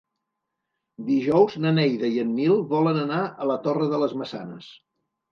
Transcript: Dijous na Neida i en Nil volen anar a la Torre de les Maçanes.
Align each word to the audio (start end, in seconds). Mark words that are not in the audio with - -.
Dijous 1.09 1.57
na 1.65 1.73
Neida 1.75 2.09
i 2.15 2.17
en 2.23 2.31
Nil 2.37 2.55
volen 2.71 3.01
anar 3.01 3.19
a 3.45 3.47
la 3.51 3.57
Torre 3.67 3.91
de 3.91 3.99
les 4.05 4.15
Maçanes. 4.23 4.71